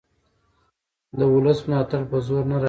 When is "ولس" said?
1.33-1.59